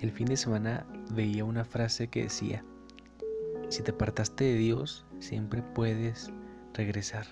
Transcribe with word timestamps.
El 0.00 0.12
fin 0.12 0.26
de 0.26 0.36
semana 0.36 0.86
veía 1.10 1.44
una 1.44 1.64
frase 1.64 2.06
que 2.06 2.22
decía, 2.22 2.64
si 3.68 3.82
te 3.82 3.90
apartaste 3.90 4.44
de 4.44 4.54
Dios, 4.54 5.04
siempre 5.18 5.60
puedes 5.60 6.30
regresar. 6.72 7.26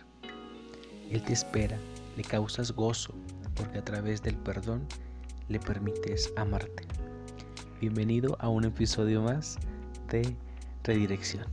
Él 1.09 1.23
te 1.23 1.33
espera, 1.33 1.79
le 2.17 2.25
causas 2.25 2.73
gozo, 2.73 3.15
porque 3.55 3.79
a 3.79 3.85
través 3.85 4.21
del 4.21 4.37
perdón 4.37 4.85
le 5.49 5.61
permites 5.61 6.33
amarte. 6.37 6.83
Bienvenido 7.80 8.37
a 8.41 8.48
un 8.48 8.64
episodio 8.64 9.23
más 9.23 9.59
de 10.11 10.37
Redirección. 10.83 11.46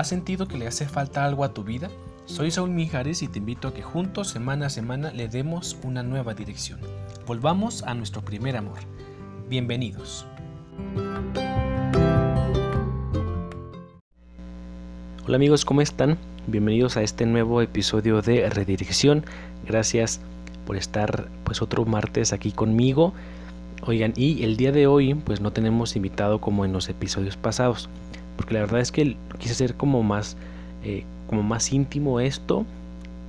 ¿Has 0.00 0.08
sentido 0.08 0.48
que 0.48 0.56
le 0.56 0.66
hace 0.66 0.88
falta 0.88 1.26
algo 1.26 1.44
a 1.44 1.52
tu 1.52 1.62
vida? 1.62 1.90
Soy 2.24 2.50
Saúl 2.50 2.70
Mijares 2.70 3.20
y 3.20 3.28
te 3.28 3.38
invito 3.38 3.68
a 3.68 3.74
que 3.74 3.82
juntos, 3.82 4.30
semana 4.30 4.64
a 4.64 4.70
semana, 4.70 5.12
le 5.12 5.28
demos 5.28 5.76
una 5.82 6.02
nueva 6.02 6.32
dirección. 6.32 6.80
Volvamos 7.26 7.82
a 7.82 7.92
nuestro 7.92 8.22
primer 8.22 8.56
amor. 8.56 8.78
Bienvenidos. 9.50 10.24
Hola 15.26 15.36
amigos, 15.36 15.66
¿cómo 15.66 15.82
están? 15.82 16.16
Bienvenidos 16.46 16.96
a 16.96 17.02
este 17.02 17.26
nuevo 17.26 17.60
episodio 17.60 18.22
de 18.22 18.48
Redirección. 18.48 19.26
Gracias 19.66 20.22
por 20.66 20.78
estar 20.78 21.28
pues 21.44 21.60
otro 21.60 21.84
martes 21.84 22.32
aquí 22.32 22.52
conmigo. 22.52 23.12
Oigan, 23.82 24.14
y 24.16 24.44
el 24.44 24.56
día 24.56 24.72
de 24.72 24.86
hoy 24.86 25.12
pues 25.12 25.42
no 25.42 25.52
tenemos 25.52 25.94
invitado 25.94 26.40
como 26.40 26.64
en 26.64 26.72
los 26.72 26.88
episodios 26.88 27.36
pasados 27.36 27.90
porque 28.40 28.54
la 28.54 28.60
verdad 28.60 28.80
es 28.80 28.90
que 28.90 29.18
quise 29.38 29.52
hacer 29.52 29.74
como 29.74 30.02
más, 30.02 30.34
eh, 30.82 31.04
como 31.26 31.42
más 31.42 31.74
íntimo 31.74 32.20
esto 32.20 32.64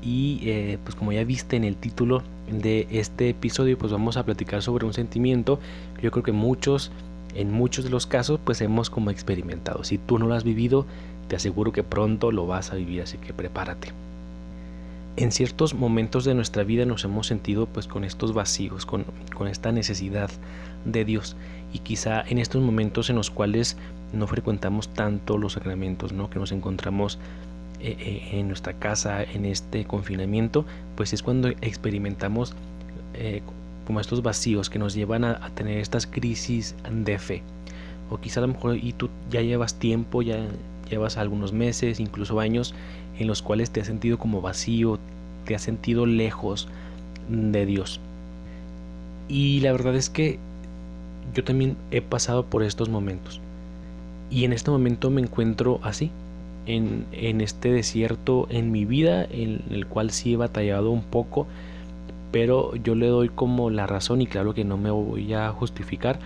y 0.02 0.40
eh, 0.44 0.78
pues 0.86 0.96
como 0.96 1.12
ya 1.12 1.26
viste 1.26 1.58
en 1.58 1.66
el 1.66 1.76
título 1.76 2.24
de 2.50 2.88
este 2.92 3.28
episodio 3.28 3.78
pues 3.78 3.92
vamos 3.92 4.16
a 4.16 4.24
platicar 4.24 4.62
sobre 4.62 4.86
un 4.86 4.94
sentimiento. 4.94 5.60
Que 5.98 6.04
yo 6.04 6.12
creo 6.12 6.24
que 6.24 6.32
muchos 6.32 6.94
en 7.36 7.52
muchos 7.52 7.84
de 7.84 7.92
los 7.92 8.08
casos 8.08 8.40
pues 8.42 8.62
hemos 8.62 8.90
como 8.90 9.12
experimentado. 9.12 9.84
Si 9.84 9.98
tú 9.98 10.18
no 10.18 10.28
lo 10.28 10.34
has 10.34 10.46
vivido 10.46 10.86
te 11.28 11.36
aseguro 11.36 11.74
que 11.74 11.84
pronto 11.84 12.32
lo 12.32 12.48
vas 12.48 12.72
a 12.72 12.76
vivir 12.76 13.02
así 13.02 13.18
que 13.18 13.34
prepárate. 13.34 13.90
En 15.18 15.34
ciertos 15.34 15.74
momentos 15.74 16.24
de 16.24 16.36
nuestra 16.36 16.64
vida 16.64 16.86
nos 16.86 17.04
hemos 17.04 17.28
sentido 17.28 17.66
pues 17.66 17.86
con 17.86 18.06
estos 18.06 18.34
vacíos 18.34 18.86
con, 18.86 19.04
con 19.36 19.50
esta 19.50 19.74
necesidad 19.74 20.30
de 20.86 21.04
Dios. 21.04 21.36
Y 21.74 21.80
quizá 21.80 22.24
en 22.30 22.38
estos 22.38 22.62
momentos 22.62 23.10
en 23.10 23.18
los 23.18 23.30
cuales 23.30 23.76
no 24.14 24.28
frecuentamos 24.28 24.90
tanto 24.90 25.38
los 25.38 25.54
sacramentos, 25.54 26.14
¿no? 26.14 26.30
que 26.30 26.40
nos 26.40 26.52
encontramos 26.52 27.20
eh, 27.80 27.96
eh, 28.00 28.40
en 28.40 28.48
nuestra 28.48 28.74
casa 28.74 29.24
en 29.24 29.46
este 29.46 29.86
confinamiento, 29.86 30.66
pues 30.96 31.14
es 31.14 31.24
cuando 31.24 31.48
experimentamos 31.48 32.54
eh, 33.16 33.42
como 33.88 34.00
estos 34.00 34.22
vacíos 34.22 34.70
que 34.70 34.78
nos 34.78 34.94
llevan 34.94 35.26
a, 35.26 35.50
tener 35.56 35.80
estas 35.80 36.06
crisis 36.06 36.76
de 36.92 37.18
fe. 37.18 37.42
O 38.10 38.20
quizá 38.20 38.40
a 38.40 38.42
lo 38.42 38.50
mejor 38.50 38.78
y 38.78 38.94
tú 38.94 39.10
ya 39.32 39.42
llevas 39.42 39.76
tiempo, 39.76 40.22
ya 40.22 40.46
llevas 40.90 41.18
algunos 41.18 41.54
meses, 41.54 42.00
incluso 42.00 42.40
años, 42.40 42.76
en 43.18 43.28
los 43.28 43.42
cuales 43.42 43.72
te 43.72 43.82
has 43.82 43.88
sentido 43.88 44.20
como 44.20 44.42
vacío, 44.42 45.00
te 45.46 45.56
has 45.56 45.62
sentido 45.64 46.06
lejos 46.06 46.68
de 47.30 47.66
Dios. 47.66 48.00
Y 49.28 49.62
la 49.62 49.72
verdad 49.72 49.96
es 49.96 50.10
que 50.10 50.38
yo 51.34 51.44
también 51.44 51.78
he 51.90 52.02
pasado 52.02 52.46
por 52.46 52.64
estos 52.64 52.90
momentos. 52.90 53.42
Y 54.32 54.46
en 54.46 54.54
este 54.54 54.72
momento 54.72 55.10
me 55.10 55.22
encuentro 55.22 55.82
así, 55.84 56.10
en, 56.66 57.42
este 57.42 57.72
desierto 57.72 58.48
en 58.50 58.72
mi 58.72 58.86
vida, 58.86 59.26
en 59.26 59.62
el 59.70 59.86
cual 59.88 60.12
sí 60.12 60.34
he 60.34 60.38
batallado 60.38 60.92
un 60.92 61.04
poco, 61.04 61.48
pero 62.32 62.76
yo 62.76 62.96
le 62.96 63.08
doy 63.08 63.30
como 63.30 63.70
la 63.70 63.88
razón 63.88 64.22
y 64.22 64.28
claro 64.28 64.54
que 64.54 64.64
no 64.64 64.78
me 64.78 64.90
voy 64.90 65.34
a 65.34 65.50
justificar, 65.50 66.20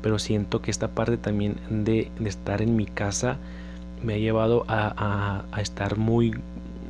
pero 0.00 0.18
siento 0.18 0.62
que 0.62 0.70
esta 0.70 0.88
parte 0.88 1.18
también 1.18 1.56
de, 1.68 2.10
estar 2.24 2.62
en 2.62 2.76
mi 2.76 2.86
casa 2.86 3.36
me 4.02 4.14
ha 4.14 4.18
llevado 4.18 4.64
a, 4.66 5.44
estar 5.58 5.98
muy 5.98 6.34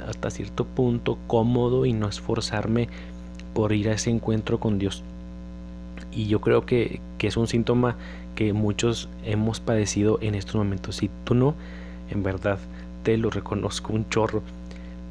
hasta 0.06 0.30
cierto 0.30 0.64
punto 0.64 1.18
cómodo 1.26 1.84
y 1.84 1.92
no 1.92 2.08
esforzarme 2.08 2.88
por 3.54 3.72
ir 3.72 3.88
a 3.88 3.94
ese 3.94 4.10
encuentro 4.10 4.60
con 4.60 4.78
Dios. 4.78 5.02
Y 6.12 6.26
yo 6.26 6.40
creo 6.40 6.66
que, 6.66 7.00
que 7.18 7.26
es 7.26 7.36
un 7.36 7.46
síntoma 7.46 7.96
que 8.34 8.52
muchos 8.52 9.08
hemos 9.24 9.60
padecido 9.60 10.18
en 10.22 10.34
estos 10.34 10.56
momentos. 10.56 10.96
Si 10.96 11.10
tú 11.24 11.34
no, 11.34 11.54
en 12.10 12.22
verdad 12.22 12.58
te 13.02 13.16
lo 13.16 13.30
reconozco 13.30 13.92
un 13.92 14.08
chorro. 14.08 14.42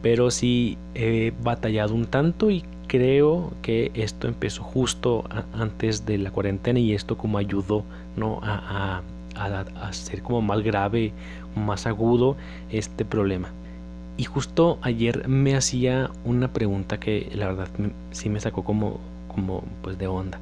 Pero 0.01 0.31
sí 0.31 0.77
he 0.95 1.33
batallado 1.43 1.93
un 1.93 2.05
tanto 2.05 2.49
y 2.49 2.63
creo 2.87 3.51
que 3.61 3.91
esto 3.93 4.27
empezó 4.27 4.63
justo 4.63 5.23
antes 5.53 6.05
de 6.05 6.17
la 6.17 6.31
cuarentena 6.31 6.79
y 6.79 6.93
esto 6.93 7.17
como 7.17 7.37
ayudó 7.37 7.83
¿no? 8.15 8.39
a, 8.41 9.01
a, 9.35 9.59
hacer 9.87 10.21
como 10.21 10.41
más 10.41 10.61
grave, 10.63 11.13
más 11.55 11.85
agudo 11.85 12.35
este 12.71 13.05
problema. 13.05 13.49
Y 14.17 14.25
justo 14.25 14.79
ayer 14.81 15.27
me 15.29 15.55
hacía 15.55 16.09
una 16.25 16.51
pregunta 16.51 16.99
que 16.99 17.31
la 17.33 17.47
verdad 17.47 17.69
sí 18.11 18.29
me 18.29 18.39
sacó 18.39 18.63
como, 18.63 18.99
como 19.33 19.63
pues 19.81 19.97
de 19.97 20.07
onda. 20.07 20.39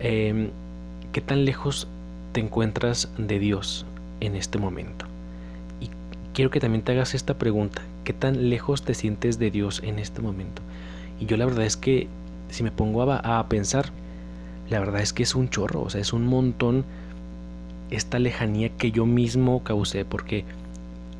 Eh, 0.00 0.50
¿Qué 1.12 1.20
tan 1.20 1.44
lejos 1.44 1.86
te 2.32 2.40
encuentras 2.40 3.10
de 3.18 3.38
Dios 3.38 3.86
en 4.20 4.34
este 4.34 4.58
momento? 4.58 5.06
Y 5.80 5.88
quiero 6.32 6.50
que 6.50 6.60
también 6.60 6.82
te 6.82 6.92
hagas 6.92 7.14
esta 7.14 7.34
pregunta. 7.34 7.82
¿Qué 8.02 8.12
tan 8.12 8.50
lejos 8.50 8.82
te 8.82 8.94
sientes 8.94 9.38
de 9.38 9.50
Dios 9.50 9.80
en 9.84 9.98
este 9.98 10.20
momento? 10.20 10.62
Y 11.20 11.26
yo 11.26 11.36
la 11.36 11.46
verdad 11.46 11.64
es 11.64 11.76
que 11.76 12.08
si 12.48 12.62
me 12.62 12.72
pongo 12.72 13.02
a, 13.02 13.38
a 13.38 13.48
pensar, 13.48 13.90
la 14.68 14.80
verdad 14.80 15.02
es 15.02 15.12
que 15.12 15.22
es 15.22 15.34
un 15.34 15.48
chorro, 15.48 15.82
o 15.82 15.90
sea, 15.90 16.00
es 16.00 16.12
un 16.12 16.26
montón 16.26 16.84
esta 17.90 18.18
lejanía 18.18 18.70
que 18.70 18.90
yo 18.90 19.06
mismo 19.06 19.62
causé, 19.62 20.04
porque 20.04 20.44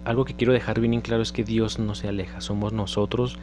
algo 0.04 0.24
que 0.24 0.34
quiero 0.34 0.52
dejar 0.52 0.80
bien 0.80 0.94
en 0.94 1.00
claro 1.00 1.22
es 1.22 1.32
que 1.32 1.44
Dios 1.44 1.78
no 1.78 1.94
se 1.94 2.08
aleja, 2.08 2.40
somos 2.40 2.72
nosotros 2.72 3.38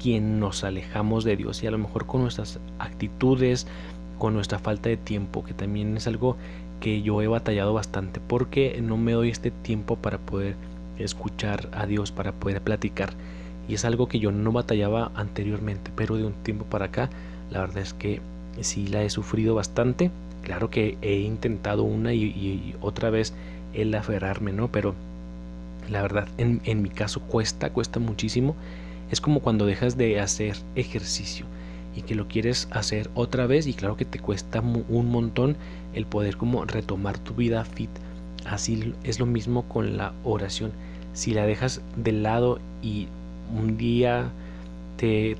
quien 0.00 0.38
nos 0.38 0.64
alejamos 0.64 1.24
de 1.24 1.36
Dios 1.36 1.62
y 1.62 1.66
a 1.66 1.70
lo 1.70 1.78
mejor 1.78 2.06
con 2.06 2.22
nuestras 2.22 2.60
actitudes, 2.78 3.66
con 4.24 4.32
nuestra 4.32 4.58
falta 4.58 4.88
de 4.88 4.96
tiempo, 4.96 5.44
que 5.44 5.52
también 5.52 5.98
es 5.98 6.06
algo 6.06 6.38
que 6.80 7.02
yo 7.02 7.20
he 7.20 7.26
batallado 7.26 7.74
bastante 7.74 8.20
porque 8.26 8.80
no 8.80 8.96
me 8.96 9.12
doy 9.12 9.28
este 9.28 9.50
tiempo 9.50 9.96
para 9.96 10.16
poder 10.16 10.54
escuchar 10.98 11.68
a 11.72 11.84
Dios, 11.84 12.10
para 12.10 12.32
poder 12.32 12.62
platicar. 12.62 13.12
Y 13.68 13.74
es 13.74 13.84
algo 13.84 14.08
que 14.08 14.20
yo 14.20 14.32
no 14.32 14.50
batallaba 14.50 15.12
anteriormente, 15.14 15.90
pero 15.94 16.16
de 16.16 16.24
un 16.24 16.32
tiempo 16.32 16.64
para 16.64 16.86
acá, 16.86 17.10
la 17.50 17.60
verdad 17.60 17.82
es 17.82 17.92
que 17.92 18.22
sí 18.62 18.86
la 18.86 19.02
he 19.02 19.10
sufrido 19.10 19.54
bastante. 19.54 20.10
Claro 20.42 20.70
que 20.70 20.96
he 21.02 21.16
intentado 21.16 21.82
una 21.82 22.14
y, 22.14 22.74
otra 22.80 23.10
vez 23.10 23.34
el 23.74 23.94
aferrarme, 23.94 24.54
¿no? 24.54 24.68
Pero 24.68 24.94
la 25.90 26.00
verdad, 26.00 26.28
en, 26.38 26.62
en 26.64 26.80
mi 26.80 26.88
caso 26.88 27.20
cuesta, 27.20 27.68
cuesta 27.68 28.00
muchísimo. 28.00 28.56
Es 29.10 29.20
como 29.20 29.40
cuando 29.40 29.66
dejas 29.66 29.98
de 29.98 30.18
hacer 30.18 30.56
ejercicio 30.76 31.44
y 31.96 32.02
que 32.02 32.14
lo 32.14 32.28
quieres 32.28 32.68
hacer 32.70 33.10
otra 33.14 33.46
vez 33.46 33.66
y 33.66 33.74
claro 33.74 33.96
que 33.96 34.04
te 34.04 34.18
cuesta 34.18 34.60
un 34.60 35.10
montón 35.10 35.56
el 35.94 36.06
poder 36.06 36.36
como 36.36 36.64
retomar 36.64 37.18
tu 37.18 37.34
vida 37.34 37.64
fit. 37.64 37.90
Así 38.44 38.92
es 39.04 39.20
lo 39.20 39.26
mismo 39.26 39.62
con 39.62 39.96
la 39.96 40.12
oración. 40.24 40.72
Si 41.12 41.32
la 41.32 41.46
dejas 41.46 41.80
de 41.96 42.12
lado 42.12 42.58
y 42.82 43.08
un 43.56 43.76
día 43.76 44.30
te 44.96 45.36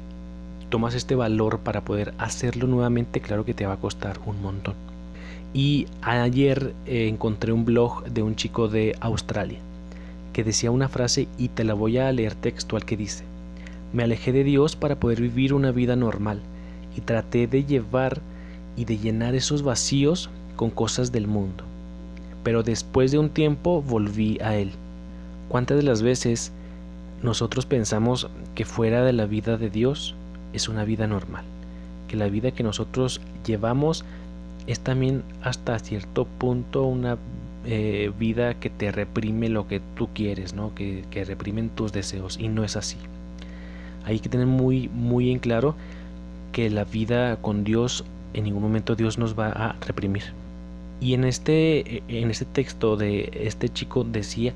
tomas 0.71 0.95
este 0.95 1.15
valor 1.15 1.61
para 1.61 1.85
poder 1.85 2.15
hacerlo 2.19 2.67
nuevamente, 2.67 3.21
claro 3.21 3.45
que 3.45 3.55
te 3.55 3.67
va 3.67 3.75
a 3.75 3.81
costar 3.81 4.19
un 4.27 4.41
montón. 4.41 4.75
Y 5.53 5.87
ayer 6.03 6.75
eh, 6.87 7.09
encontré 7.09 7.53
un 7.53 7.65
blog 7.65 8.05
de 8.05 8.23
un 8.23 8.35
chico 8.35 8.69
de 8.69 8.97
Australia 9.01 9.59
que 10.33 10.43
decía 10.43 10.73
una 10.73 10.89
frase 10.89 11.29
y 11.39 11.49
te 11.49 11.63
la 11.63 11.75
voy 11.75 11.99
a 11.99 12.11
leer 12.11 12.35
textual 12.35 12.85
que 12.85 12.97
dice, 12.97 13.25
me 13.95 14.03
alejé 14.03 14.33
de 14.33 14.45
Dios 14.45 14.75
para 14.75 14.97
poder 14.97 15.23
vivir 15.23 15.55
una 15.55 15.71
vida 15.71 15.95
normal 15.95 16.41
y 16.97 17.01
traté 17.01 17.47
de 17.47 17.65
llevar 17.65 18.21
y 18.77 18.85
de 18.85 18.99
llenar 18.99 19.37
esos 19.37 19.63
vacíos 19.63 20.29
con 20.57 20.71
cosas 20.71 21.13
del 21.13 21.29
mundo. 21.29 21.65
Pero 22.43 22.65
después 22.65 23.13
de 23.13 23.19
un 23.19 23.31
tiempo 23.31 23.83
volví 23.83 24.39
a 24.43 24.57
Él. 24.57 24.73
¿Cuántas 25.49 25.77
de 25.77 25.85
las 25.85 26.03
veces 26.03 26.51
nosotros 27.23 27.67
pensamos 27.67 28.29
que 28.57 28.65
fuera 28.65 29.05
de 29.05 29.13
la 29.13 29.27
vida 29.27 29.57
de 29.57 29.71
Dios 29.71 30.17
es 30.53 30.69
una 30.69 30.85
vida 30.85 31.07
normal? 31.07 31.45
Que 32.09 32.17
la 32.17 32.29
vida 32.29 32.51
que 32.51 32.65
nosotros 32.65 33.21
llevamos 33.47 34.05
es 34.67 34.81
también 34.81 35.23
hasta 35.41 35.79
cierto 35.79 36.25
punto 36.25 36.83
una 36.83 37.17
eh, 37.65 38.11
vida 38.19 38.55
que 38.55 38.71
te 38.71 38.91
reprime 38.91 39.49
lo 39.49 39.69
que 39.69 39.81
tú 39.97 40.09
quieres, 40.13 40.53
¿no? 40.53 40.75
que, 40.75 41.05
que 41.11 41.25
reprimen 41.25 41.69
tus 41.69 41.93
deseos 41.93 42.39
y 42.41 42.49
no 42.49 42.65
es 42.65 42.77
así. 42.77 42.97
Hay 44.05 44.21
que 44.21 44.29
tener 44.29 44.47
muy, 44.47 44.89
muy 44.89 45.31
en 45.31 45.39
claro 45.39 45.75
que 46.53 46.71
la 46.71 46.85
vida 46.85 47.37
con 47.37 47.65
Dios, 47.65 48.05
en 48.33 48.45
ningún 48.45 48.63
momento 48.63 48.95
Dios 48.95 49.19
nos 49.19 49.39
va 49.39 49.49
a 49.49 49.77
reprimir. 49.87 50.25
Y 51.01 51.15
en 51.15 51.25
este, 51.25 52.03
en 52.09 52.31
este 52.31 52.45
texto 52.45 52.97
de 52.97 53.31
este 53.35 53.69
chico 53.69 54.05
decía, 54.05 54.53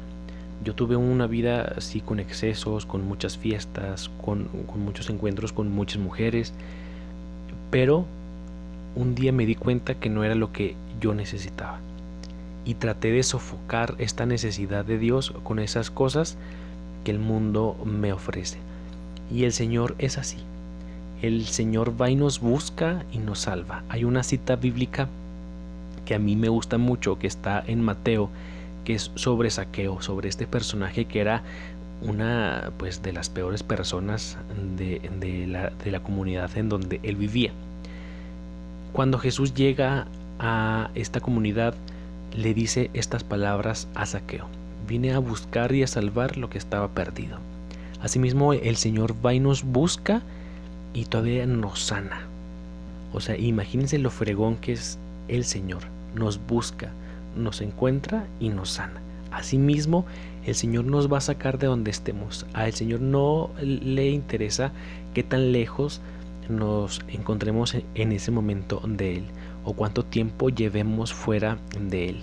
Yo 0.64 0.74
tuve 0.74 0.96
una 0.96 1.26
vida 1.26 1.74
así 1.76 2.00
con 2.00 2.20
excesos, 2.20 2.86
con 2.86 3.04
muchas 3.06 3.36
fiestas, 3.36 4.10
con, 4.24 4.48
con 4.66 4.80
muchos 4.80 5.10
encuentros 5.10 5.52
con 5.52 5.70
muchas 5.70 6.00
mujeres, 6.00 6.52
pero 7.70 8.06
un 8.94 9.14
día 9.14 9.32
me 9.32 9.46
di 9.46 9.54
cuenta 9.54 9.94
que 9.94 10.08
no 10.08 10.24
era 10.24 10.34
lo 10.34 10.52
que 10.52 10.74
yo 11.00 11.14
necesitaba. 11.14 11.78
Y 12.64 12.74
traté 12.74 13.12
de 13.12 13.22
sofocar 13.22 13.94
esta 13.98 14.26
necesidad 14.26 14.84
de 14.84 14.98
Dios 14.98 15.32
con 15.42 15.58
esas 15.58 15.90
cosas 15.90 16.36
que 17.04 17.10
el 17.10 17.18
mundo 17.18 17.76
me 17.84 18.12
ofrece. 18.12 18.58
Y 19.30 19.44
el 19.44 19.52
Señor 19.52 19.94
es 19.98 20.18
así. 20.18 20.38
El 21.22 21.46
Señor 21.46 22.00
va 22.00 22.10
y 22.10 22.16
nos 22.16 22.40
busca 22.40 23.04
y 23.12 23.18
nos 23.18 23.40
salva. 23.40 23.82
Hay 23.88 24.04
una 24.04 24.22
cita 24.22 24.56
bíblica 24.56 25.08
que 26.04 26.14
a 26.14 26.18
mí 26.18 26.36
me 26.36 26.48
gusta 26.48 26.78
mucho, 26.78 27.18
que 27.18 27.26
está 27.26 27.62
en 27.66 27.82
Mateo, 27.82 28.30
que 28.84 28.94
es 28.94 29.10
sobre 29.14 29.50
Saqueo, 29.50 30.00
sobre 30.00 30.28
este 30.28 30.46
personaje 30.46 31.04
que 31.04 31.20
era 31.20 31.42
una 32.00 32.70
pues 32.78 33.02
de 33.02 33.12
las 33.12 33.28
peores 33.28 33.62
personas 33.62 34.38
de, 34.76 35.46
la, 35.46 35.70
de 35.84 35.90
la 35.90 36.00
comunidad 36.00 36.56
en 36.56 36.68
donde 36.68 37.00
él 37.02 37.16
vivía. 37.16 37.52
Cuando 38.92 39.18
Jesús 39.18 39.54
llega 39.54 40.06
a 40.38 40.90
esta 40.94 41.20
comunidad, 41.20 41.74
le 42.36 42.54
dice 42.54 42.90
estas 42.94 43.24
palabras 43.24 43.88
a 43.94 44.06
Saqueo. 44.06 44.46
Vine 44.86 45.12
a 45.12 45.18
buscar 45.18 45.72
y 45.72 45.82
a 45.82 45.86
salvar 45.86 46.36
lo 46.36 46.48
que 46.48 46.58
estaba 46.58 46.88
perdido. 46.88 47.38
Asimismo, 48.02 48.52
el 48.52 48.76
Señor 48.76 49.14
va 49.24 49.34
y 49.34 49.40
nos 49.40 49.64
busca 49.64 50.22
y 50.94 51.04
todavía 51.06 51.46
nos 51.46 51.80
sana. 51.80 52.26
O 53.12 53.20
sea, 53.20 53.36
imagínense 53.36 53.98
lo 53.98 54.10
fregón 54.10 54.56
que 54.56 54.72
es 54.72 54.98
el 55.28 55.44
Señor. 55.44 55.82
Nos 56.14 56.38
busca, 56.46 56.90
nos 57.36 57.60
encuentra 57.60 58.26
y 58.40 58.50
nos 58.50 58.70
sana. 58.70 59.00
Asimismo, 59.32 60.06
el 60.46 60.54
Señor 60.54 60.84
nos 60.84 61.12
va 61.12 61.18
a 61.18 61.22
sacar 61.22 61.58
de 61.58 61.66
donde 61.66 61.90
estemos. 61.90 62.46
A 62.54 62.66
el 62.66 62.72
Señor 62.72 63.00
no 63.00 63.50
le 63.60 64.10
interesa 64.10 64.72
qué 65.14 65.22
tan 65.22 65.52
lejos 65.52 66.00
nos 66.48 67.02
encontremos 67.08 67.76
en 67.94 68.12
ese 68.12 68.30
momento 68.30 68.80
de 68.86 69.16
Él 69.18 69.24
o 69.64 69.74
cuánto 69.74 70.04
tiempo 70.04 70.48
llevemos 70.48 71.12
fuera 71.12 71.58
de 71.78 72.10
Él. 72.10 72.20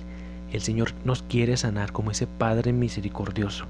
El 0.51 0.61
Señor 0.61 0.93
nos 1.03 1.21
quiere 1.21 1.57
sanar 1.57 1.91
como 1.91 2.11
ese 2.11 2.27
Padre 2.27 2.73
misericordioso. 2.73 3.65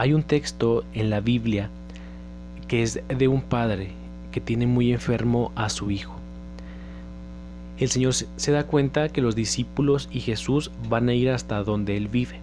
Hay 0.00 0.14
un 0.14 0.22
texto 0.22 0.82
en 0.94 1.10
la 1.10 1.20
Biblia 1.20 1.68
que 2.68 2.82
es 2.82 3.02
de 3.06 3.28
un 3.28 3.42
padre 3.42 3.90
que 4.32 4.40
tiene 4.40 4.66
muy 4.66 4.94
enfermo 4.94 5.52
a 5.56 5.68
su 5.68 5.90
hijo. 5.90 6.16
El 7.76 7.90
Señor 7.90 8.14
se 8.14 8.50
da 8.50 8.64
cuenta 8.64 9.10
que 9.10 9.20
los 9.20 9.36
discípulos 9.36 10.08
y 10.10 10.20
Jesús 10.20 10.70
van 10.88 11.10
a 11.10 11.12
ir 11.12 11.28
hasta 11.28 11.62
donde 11.62 11.98
Él 11.98 12.08
vive. 12.08 12.40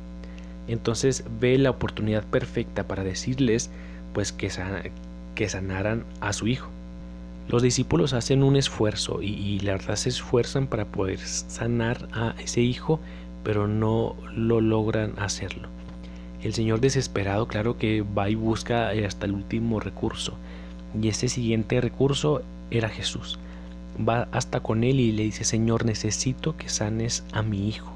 Entonces 0.68 1.24
ve 1.40 1.58
la 1.58 1.72
oportunidad 1.72 2.24
perfecta 2.26 2.88
para 2.88 3.04
decirles 3.04 3.72
pues 4.14 4.32
que, 4.32 4.52
que 5.34 5.50
sanaran 5.50 6.04
a 6.22 6.34
su 6.34 6.46
hijo. 6.46 6.70
Los 7.48 7.64
discípulos 7.64 8.14
hacen 8.14 8.44
un 8.44 8.56
esfuerzo 8.56 9.24
y, 9.24 9.30
y, 9.30 9.62
la 9.62 9.72
verdad 9.72 9.96
se 9.96 10.10
esfuerzan 10.10 10.68
para 10.68 10.86
poder 10.86 11.18
sanar 11.18 12.08
a 12.14 12.36
ese 12.38 12.62
hijo, 12.62 13.00
pero 13.44 13.68
no 13.68 14.16
lo 14.36 14.62
logran 14.62 15.14
hacerlo. 15.18 15.70
El 16.48 16.54
Señor 16.54 16.80
desesperado, 16.80 17.46
claro 17.46 17.78
que 17.78 18.04
va 18.04 18.30
y 18.30 18.36
busca 18.36 18.92
hasta 19.06 19.26
el 19.26 19.34
último 19.34 19.82
recurso. 19.82 20.34
Y 20.98 21.10
ese 21.10 21.28
siguiente 21.28 21.82
recurso 21.82 22.42
era 22.72 22.88
Jesús. 22.88 23.38
Va 24.00 24.30
hasta 24.32 24.62
con 24.62 24.86
él 24.86 25.02
y 25.02 25.12
le 25.12 25.24
dice, 25.24 25.44
Señor, 25.44 25.84
necesito 25.84 26.56
que 26.56 26.70
sanes 26.70 27.26
a 27.34 27.42
mi 27.42 27.68
hijo. 27.68 27.92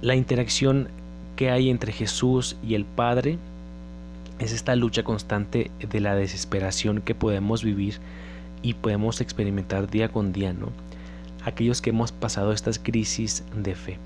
La 0.00 0.14
interacción 0.14 0.88
que 1.36 1.50
hay 1.50 1.68
entre 1.68 1.92
Jesús 1.92 2.56
y 2.66 2.74
el 2.74 2.86
Padre 2.86 3.36
es 4.38 4.54
esta 4.54 4.74
lucha 4.74 5.02
constante 5.02 5.70
de 5.86 6.00
la 6.00 6.14
desesperación 6.14 7.02
que 7.02 7.14
podemos 7.14 7.62
vivir 7.62 7.98
y 8.62 8.72
podemos 8.72 9.20
experimentar 9.20 9.90
día 9.90 10.08
con 10.08 10.32
día, 10.32 10.54
¿no? 10.54 10.70
Aquellos 11.44 11.82
que 11.82 11.90
hemos 11.90 12.10
pasado 12.10 12.52
estas 12.52 12.78
crisis 12.78 13.44
de 13.54 13.74
fe. 13.74 13.98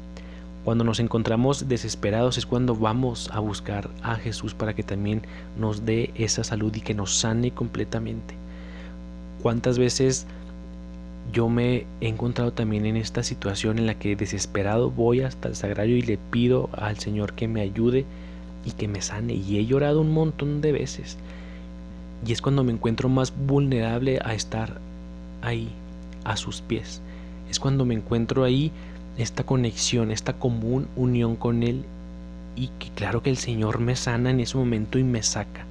Cuando 0.64 0.85
nos 0.85 1.00
encontramos 1.00 1.69
desesperados 1.69 2.38
es 2.38 2.47
cuando 2.47 2.76
vamos 2.76 3.29
a 3.32 3.41
buscar 3.41 3.91
a 4.03 4.14
Jesús 4.14 4.55
para 4.55 4.75
que 4.75 4.85
también 4.85 5.23
nos 5.59 5.85
dé 5.85 6.12
esa 6.14 6.44
salud 6.44 6.73
y 6.76 6.81
que 6.81 6.94
nos 6.94 7.17
sane 7.17 7.50
completamente. 7.50 8.37
¿Cuántas 9.43 9.76
veces 9.76 10.25
yo 11.32 11.49
me 11.49 11.87
he 12.00 12.09
encontrado 12.09 12.53
también 12.53 12.87
en 12.87 12.97
esta 12.97 13.25
situación 13.25 13.79
en 13.79 13.87
la 13.87 13.94
que 13.94 14.14
desesperado 14.14 14.88
voy 14.88 15.23
hasta 15.23 15.49
el 15.49 15.56
sagrario 15.56 15.97
y 15.97 16.03
le 16.03 16.17
pido 16.17 16.70
al 16.75 16.97
Señor 16.97 17.32
que 17.32 17.49
me 17.49 17.61
ayude 17.61 18.05
y 18.64 18.70
que 18.70 18.87
me 18.87 19.03
sane? 19.03 19.35
Y 19.35 19.59
he 19.59 19.67
llorado 19.67 20.00
un 20.00 20.12
montón 20.12 20.61
de 20.61 20.70
veces. 20.70 21.17
Y 22.25 22.31
es 22.31 22.41
cuando 22.41 22.62
me 22.62 22.73
encuentro 22.73 23.09
más 23.09 23.32
vulnerable 23.37 24.20
a 24.25 24.32
estar 24.32 24.79
ahí, 25.43 25.70
a 26.23 26.37
sus 26.37 26.61
pies. 26.61 27.00
Es 27.50 27.59
cuando 27.59 27.85
me 27.85 27.94
encuentro 27.94 28.44
ahí 28.44 28.70
esta 29.19 29.44
conexión, 29.44 30.11
esta 30.11 30.32
común 30.32 30.88
unión 30.97 31.37
con 31.37 31.62
Él 31.62 31.85
y 32.56 32.69
que 32.79 32.88
claro 32.91 33.23
que 33.23 33.31
el 33.31 33.37
Señor 33.37 33.79
me 33.79 33.97
sana 33.97 34.31
en 34.31 34.41
ese 34.41 34.56
momento 34.56 34.99
y 34.99 35.05
me 35.05 35.23
saca. 35.23 35.64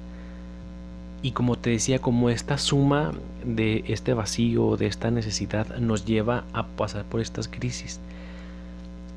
Y 1.22 1.32
como 1.32 1.56
te 1.56 1.70
decía, 1.70 2.00
como 2.00 2.30
esta 2.30 2.58
suma 2.58 3.12
de 3.44 3.84
este 3.86 4.12
vacío, 4.12 4.76
de 4.76 4.86
esta 4.86 5.10
necesidad, 5.10 5.76
nos 5.78 6.04
lleva 6.04 6.44
a 6.52 6.66
pasar 6.66 7.04
por 7.04 7.20
estas 7.20 7.46
crisis. 7.46 8.00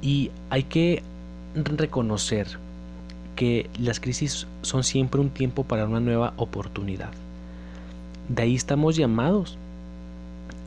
Y 0.01 0.29
hay 0.51 0.63
que 0.63 1.01
reconocer 1.55 2.47
que 3.35 3.69
las 3.79 3.99
crisis 3.99 4.45
son 4.61 4.83
siempre 4.83 5.19
un 5.19 5.29
tiempo 5.29 5.63
para 5.63 5.85
una 5.85 5.99
nueva 5.99 6.33
oportunidad. 6.37 7.09
De 8.29 8.43
ahí 8.43 8.55
estamos 8.55 8.95
llamados 8.95 9.57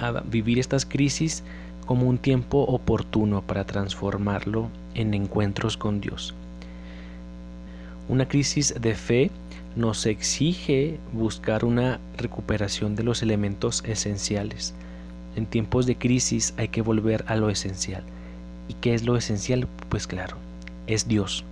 a 0.01 0.11
vivir 0.21 0.59
estas 0.59 0.85
crisis 0.85 1.45
como 1.89 2.07
un 2.07 2.19
tiempo 2.19 2.59
oportuno 2.65 3.41
para 3.41 3.65
transformarlo 3.65 4.69
en 4.95 5.15
encuentros 5.15 5.79
con 5.79 6.03
Dios. 6.03 6.35
Una 8.11 8.29
crisis 8.29 8.75
de 8.79 8.95
fe 8.95 9.31
nos 9.75 10.05
exige 10.05 10.99
buscar 11.15 11.65
una 11.65 11.99
recuperación 12.19 12.95
de 12.95 13.05
los 13.05 13.23
elementos 13.23 13.83
esenciales. 13.87 14.75
En 15.35 15.47
tiempos 15.47 15.87
de 15.87 15.97
crisis 15.97 16.53
hay 16.59 16.69
que 16.69 16.83
volver 16.83 17.25
a 17.27 17.37
lo 17.37 17.49
esencial. 17.49 18.03
¿Y 18.69 18.75
qué 18.75 18.93
es 18.93 19.05
lo 19.05 19.17
esencial? 19.17 19.67
Pues 19.89 20.07
claro, 20.07 20.37
es 20.89 21.09
Dios. 21.09 21.43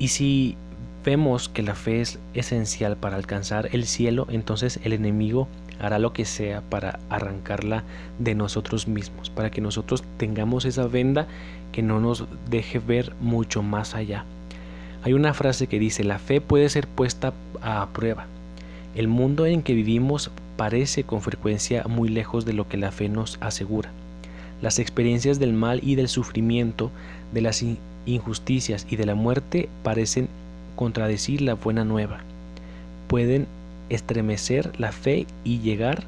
Y 0.00 0.08
si 0.08 0.56
vemos 1.04 1.48
que 1.48 1.62
la 1.62 1.76
fe 1.76 2.00
es 2.00 2.18
esencial 2.34 2.96
para 2.96 3.14
alcanzar 3.14 3.68
el 3.70 3.86
cielo, 3.86 4.26
entonces 4.30 4.80
el 4.82 4.94
enemigo 4.94 5.46
hará 5.80 5.98
lo 5.98 6.12
que 6.12 6.24
sea 6.24 6.60
para 6.60 6.98
arrancarla 7.08 7.84
de 8.18 8.34
nosotros 8.34 8.88
mismos, 8.88 9.30
para 9.30 9.50
que 9.50 9.60
nosotros 9.60 10.02
tengamos 10.16 10.64
esa 10.64 10.86
venda 10.86 11.26
que 11.72 11.82
no 11.82 12.00
nos 12.00 12.24
deje 12.50 12.78
ver 12.78 13.12
mucho 13.20 13.62
más 13.62 13.94
allá. 13.94 14.24
Hay 15.02 15.12
una 15.12 15.34
frase 15.34 15.66
que 15.68 15.78
dice, 15.78 16.04
la 16.04 16.18
fe 16.18 16.40
puede 16.40 16.68
ser 16.68 16.86
puesta 16.86 17.32
a 17.62 17.86
prueba. 17.92 18.26
El 18.94 19.08
mundo 19.08 19.46
en 19.46 19.62
que 19.62 19.74
vivimos 19.74 20.30
parece 20.56 21.04
con 21.04 21.20
frecuencia 21.20 21.84
muy 21.88 22.08
lejos 22.08 22.44
de 22.44 22.52
lo 22.52 22.68
que 22.68 22.76
la 22.76 22.90
fe 22.90 23.08
nos 23.08 23.38
asegura. 23.40 23.90
Las 24.60 24.80
experiencias 24.80 25.38
del 25.38 25.52
mal 25.52 25.80
y 25.84 25.94
del 25.94 26.08
sufrimiento, 26.08 26.90
de 27.32 27.42
las 27.42 27.64
injusticias 28.06 28.86
y 28.90 28.96
de 28.96 29.06
la 29.06 29.14
muerte 29.14 29.68
parecen 29.84 30.28
contradecir 30.74 31.42
la 31.42 31.54
buena 31.54 31.84
nueva. 31.84 32.18
Pueden 33.06 33.46
estremecer 33.88 34.72
la 34.78 34.92
fe 34.92 35.26
y 35.44 35.60
llegar 35.60 36.04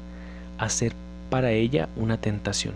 a 0.57 0.69
ser 0.69 0.93
para 1.29 1.51
ella 1.51 1.89
una 1.95 2.17
tentación. 2.17 2.73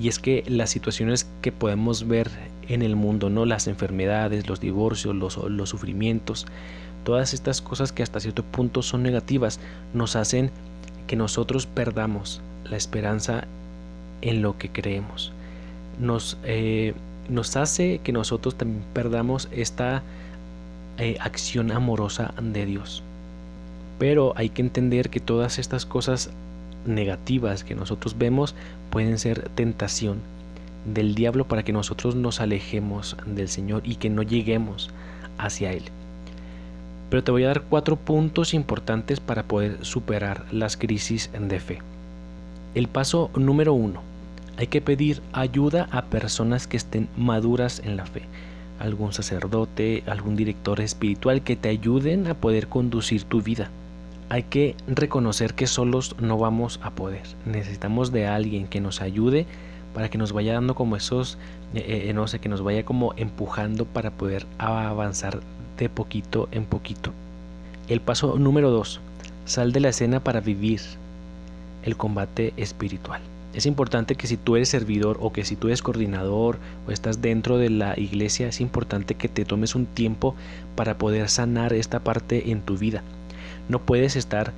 Y 0.00 0.08
es 0.08 0.18
que 0.18 0.44
las 0.46 0.70
situaciones 0.70 1.26
que 1.42 1.52
podemos 1.52 2.06
ver 2.06 2.30
en 2.68 2.82
el 2.82 2.96
mundo, 2.96 3.30
¿no? 3.30 3.44
Las 3.46 3.66
enfermedades, 3.66 4.48
los 4.48 4.60
divorcios, 4.60 5.14
los, 5.14 5.36
los 5.36 5.68
sufrimientos, 5.70 6.46
todas 7.04 7.34
estas 7.34 7.60
cosas 7.62 7.92
que 7.92 8.02
hasta 8.02 8.20
cierto 8.20 8.42
punto 8.42 8.82
son 8.82 9.02
negativas, 9.02 9.60
nos 9.94 10.16
hacen 10.16 10.50
que 11.06 11.16
nosotros 11.16 11.66
perdamos 11.66 12.40
la 12.64 12.76
esperanza 12.76 13.44
en 14.20 14.42
lo 14.42 14.58
que 14.58 14.68
creemos. 14.68 15.32
Nos, 15.98 16.38
eh, 16.44 16.94
nos 17.28 17.56
hace 17.56 18.00
que 18.04 18.12
nosotros 18.12 18.56
también 18.56 18.84
perdamos 18.92 19.48
esta 19.50 20.02
eh, 20.98 21.16
acción 21.20 21.72
amorosa 21.72 22.34
de 22.40 22.66
Dios. 22.66 23.02
Pero 23.98 24.32
hay 24.36 24.48
que 24.48 24.62
entender 24.62 25.10
que 25.10 25.20
todas 25.20 25.58
estas 25.58 25.86
cosas 25.86 26.30
negativas 26.86 27.64
que 27.64 27.74
nosotros 27.74 28.16
vemos 28.18 28.54
pueden 28.90 29.18
ser 29.18 29.48
tentación 29.50 30.18
del 30.84 31.14
diablo 31.14 31.46
para 31.46 31.62
que 31.62 31.72
nosotros 31.72 32.14
nos 32.14 32.40
alejemos 32.40 33.16
del 33.26 33.48
Señor 33.48 33.82
y 33.84 33.96
que 33.96 34.10
no 34.10 34.22
lleguemos 34.22 34.90
hacia 35.36 35.72
Él. 35.72 35.84
Pero 37.10 37.24
te 37.24 37.30
voy 37.30 37.44
a 37.44 37.48
dar 37.48 37.62
cuatro 37.62 37.96
puntos 37.96 38.54
importantes 38.54 39.20
para 39.20 39.42
poder 39.42 39.84
superar 39.84 40.44
las 40.52 40.76
crisis 40.76 41.30
de 41.38 41.60
fe. 41.60 41.78
El 42.74 42.88
paso 42.88 43.30
número 43.34 43.72
uno. 43.72 44.02
Hay 44.58 44.66
que 44.66 44.80
pedir 44.80 45.22
ayuda 45.32 45.88
a 45.90 46.06
personas 46.06 46.66
que 46.66 46.76
estén 46.76 47.08
maduras 47.16 47.80
en 47.84 47.96
la 47.96 48.06
fe. 48.06 48.22
algún 48.78 49.12
sacerdote, 49.12 50.04
algún 50.06 50.36
director 50.36 50.80
espiritual 50.80 51.42
que 51.42 51.56
te 51.56 51.68
ayuden 51.68 52.28
a 52.28 52.34
poder 52.34 52.68
conducir 52.68 53.24
tu 53.24 53.42
vida. 53.42 53.70
Hay 54.30 54.42
que 54.42 54.76
reconocer 54.86 55.54
que 55.54 55.66
solos 55.66 56.14
no 56.20 56.36
vamos 56.36 56.80
a 56.82 56.90
poder. 56.90 57.22
Necesitamos 57.46 58.12
de 58.12 58.26
alguien 58.26 58.66
que 58.66 58.80
nos 58.80 59.00
ayude 59.00 59.46
para 59.94 60.10
que 60.10 60.18
nos 60.18 60.32
vaya 60.32 60.52
dando 60.52 60.74
como 60.74 60.96
esos, 60.96 61.38
eh, 61.74 62.08
eh, 62.08 62.12
no 62.12 62.26
sé, 62.26 62.38
que 62.38 62.50
nos 62.50 62.62
vaya 62.62 62.84
como 62.84 63.14
empujando 63.16 63.86
para 63.86 64.10
poder 64.10 64.46
avanzar 64.58 65.40
de 65.78 65.88
poquito 65.88 66.46
en 66.52 66.66
poquito. 66.66 67.12
El 67.88 68.02
paso 68.02 68.38
número 68.38 68.70
2. 68.70 69.00
Sal 69.46 69.72
de 69.72 69.80
la 69.80 69.88
escena 69.88 70.20
para 70.20 70.40
vivir 70.40 70.82
el 71.82 71.96
combate 71.96 72.52
espiritual. 72.58 73.22
Es 73.54 73.64
importante 73.64 74.14
que 74.14 74.26
si 74.26 74.36
tú 74.36 74.56
eres 74.56 74.68
servidor 74.68 75.16
o 75.22 75.32
que 75.32 75.46
si 75.46 75.56
tú 75.56 75.68
eres 75.68 75.80
coordinador 75.80 76.58
o 76.86 76.90
estás 76.90 77.22
dentro 77.22 77.56
de 77.56 77.70
la 77.70 77.98
iglesia, 77.98 78.48
es 78.48 78.60
importante 78.60 79.14
que 79.14 79.28
te 79.30 79.46
tomes 79.46 79.74
un 79.74 79.86
tiempo 79.86 80.34
para 80.76 80.98
poder 80.98 81.30
sanar 81.30 81.72
esta 81.72 82.00
parte 82.00 82.50
en 82.50 82.60
tu 82.60 82.76
vida. 82.76 83.02
No 83.68 83.80
puedes 83.80 84.16
estar 84.16 84.52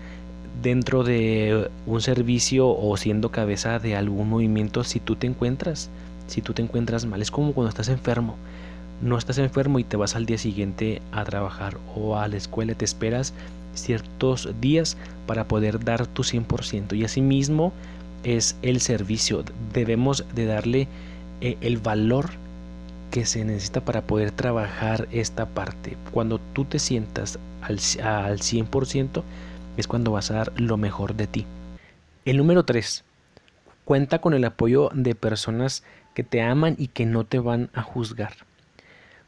dentro 0.63 1.05
de 1.05 1.71
un 1.87 2.01
servicio 2.01 2.69
o 2.69 2.97
siendo 2.97 3.31
cabeza 3.31 3.79
de 3.79 3.97
algún 3.97 4.29
movimiento 4.29 4.85
si 4.85 5.01
tú 5.01 5.17
te 5.17 5.27
encuentras, 5.27 5.91
si 6.27 6.43
tú 6.43 6.53
te 6.53 6.63
encuentras 6.63 7.07
mal. 7.07 7.23
Es 7.23 7.31
como 7.31 7.53
cuando 7.53 7.71
estás 7.71 7.89
enfermo. 7.89 8.37
No 9.03 9.17
estás 9.17 9.39
enfermo 9.39 9.79
y 9.79 9.85
te 9.85 9.97
vas 9.97 10.15
al 10.15 10.27
día 10.27 10.37
siguiente 10.37 11.01
a 11.13 11.25
trabajar 11.25 11.79
o 11.97 12.17
a 12.19 12.29
la 12.29 12.37
escuela, 12.37 12.75
te 12.75 12.85
esperas 12.85 13.33
ciertos 13.75 14.49
días 14.61 14.97
para 15.27 15.45
poder 15.49 15.83
dar 15.83 16.07
tu 16.07 16.23
100% 16.23 16.97
y 16.97 17.05
asimismo 17.05 17.73
es 18.25 18.57
el 18.63 18.81
servicio. 18.81 19.45
Debemos 19.73 20.25
de 20.35 20.45
darle 20.45 20.89
eh, 21.41 21.57
el 21.63 21.79
valor 21.79 22.31
que 23.11 23.25
se 23.25 23.45
necesita 23.45 23.81
para 23.81 24.03
poder 24.03 24.31
trabajar 24.31 25.09
esta 25.11 25.47
parte. 25.47 25.97
Cuando 26.13 26.39
tú 26.53 26.65
te 26.65 26.79
sientas 26.79 27.39
al, 27.63 27.79
al 28.03 28.39
100% 28.39 29.23
es 29.77 29.87
cuando 29.87 30.13
vas 30.13 30.31
a 30.31 30.35
dar 30.35 30.61
lo 30.61 30.77
mejor 30.77 31.15
de 31.15 31.27
ti. 31.27 31.47
El 32.25 32.37
número 32.37 32.65
3. 32.65 33.05
Cuenta 33.85 34.21
con 34.21 34.35
el 34.35 34.45
apoyo 34.45 34.91
de 34.93 35.15
personas 35.15 35.83
que 36.15 36.23
te 36.23 36.43
aman 36.43 36.77
y 36.79 36.89
que 36.89 37.07
no 37.07 37.25
te 37.25 37.39
van 37.39 37.71
a 37.73 37.83
juzgar. 37.83 38.33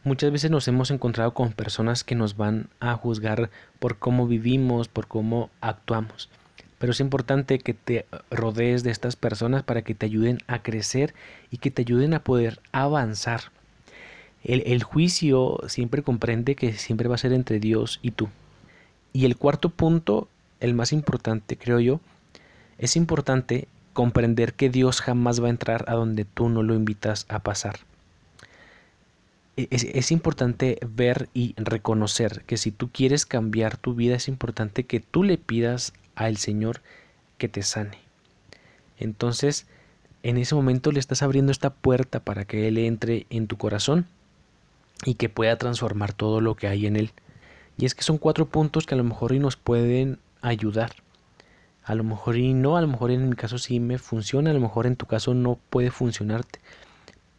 Muchas 0.05 0.33
veces 0.33 0.51
nos 0.51 0.67
hemos 0.67 0.91
encontrado 0.91 1.33
con 1.33 1.53
personas 1.53 2.03
que 2.03 2.17
nos 2.17 2.37
van 2.37 2.69
a 2.81 2.95
juzgar 2.95 3.51
por 3.79 3.99
cómo 3.99 4.27
vivimos, 4.27 4.89
por 4.89 5.07
cómo 5.07 5.49
actuamos. 5.61 6.29
Pero 6.79 6.91
es 6.91 6.99
importante 6.99 7.61
que 7.61 7.75
te 7.75 8.07
rodees 8.29 8.83
de 8.83 8.91
estas 8.91 9.15
personas 9.15 9.63
para 9.63 9.83
que 9.83 9.95
te 9.95 10.07
ayuden 10.07 10.39
a 10.49 10.61
crecer 10.61 11.15
y 11.53 11.59
que 11.59 11.71
te 11.71 11.83
ayuden 11.83 12.15
a 12.15 12.25
poder 12.25 12.61
avanzar. 12.73 13.53
El, 14.45 14.83
juicio 14.83 15.61
siempre 15.69 16.03
comprende 16.03 16.57
que 16.57 16.73
siempre 16.73 17.09
va 17.09 17.15
a 17.15 17.19
ser 17.19 17.33
entre 17.33 17.61
Dios 17.61 18.01
y 18.03 18.11
tú. 18.11 18.29
Y 19.13 19.25
el 19.25 19.37
cuarto 19.37 19.69
punto, 19.69 20.29
el 20.61 20.75
más 20.75 20.93
importante 20.93 21.57
creo 21.57 21.79
yo, 21.79 22.01
es 22.79 22.97
importante 22.97 23.69
comprender 23.93 24.55
que 24.55 24.69
Dios 24.69 25.01
jamás 25.01 25.41
va 25.43 25.47
a 25.47 25.51
entrar 25.51 25.85
a 25.87 25.95
donde 25.95 26.25
tú 26.25 26.49
no 26.49 26.63
lo 26.63 26.75
invitas 26.75 27.27
a 27.29 27.39
pasar. 27.39 27.81
E-, 29.57 29.69
es, 29.71 30.11
importante 30.11 30.79
ver 30.89 31.29
y 31.35 31.55
reconocer 31.57 32.43
que 32.47 32.57
si 32.57 32.73
tú 32.73 32.91
quieres 32.91 33.27
cambiar 33.27 33.77
tu 33.77 33.95
vida 33.95 34.17
es 34.17 34.27
importante 34.27 34.85
que 34.85 34.99
tú 34.99 35.23
le 35.23 35.39
pidas 35.39 35.93
al 36.17 36.37
Señor 36.37 36.81
que 37.39 37.49
te 37.49 37.63
sane. 37.63 37.99
Entonces, 38.99 39.67
en 40.25 40.37
ese 40.37 40.55
momento 40.55 40.91
le 40.91 41.01
estás 41.01 41.23
abriendo 41.23 41.53
esta 41.53 41.71
puerta 41.71 42.21
para 42.21 42.45
que 42.45 42.67
Él 42.67 42.79
entre 42.79 43.27
en 43.31 43.47
tu 43.47 43.57
corazón 43.57 44.07
y 45.05 45.15
que 45.15 45.29
pueda 45.29 45.57
transformar 45.57 46.13
todo 46.13 46.41
lo 46.41 46.55
que 46.55 46.69
hay 46.69 46.87
en 46.87 46.97
Él. 46.97 47.13
Y 47.79 47.87
es 47.87 47.95
que 47.95 48.03
son 48.03 48.19
cuatro 48.19 48.47
puntos 48.47 48.87
que 48.87 48.95
a 48.95 48.99
lo 48.99 49.05
mejor 49.05 49.33
y 49.33 49.39
nos 49.39 49.57
pueden 49.57 50.19
ayudar. 50.41 50.93
A 51.85 51.95
lo 51.95 52.05
mejor 52.05 52.37
y 52.37 52.55
no, 52.55 52.77
a 52.77 52.81
lo 52.81 52.87
mejor 52.87 53.11
en 53.11 53.29
mi 53.29 53.35
caso 53.35 53.59
sí 53.59 53.81
me 53.81 53.99
funciona, 53.99 54.51
a 54.51 54.55
lo 54.55 54.61
mejor 54.61 54.87
en 54.87 54.97
tu 54.97 55.07
caso 55.07 55.35
no 55.35 55.59
puede 55.71 55.91
funcionarte. 55.91 56.61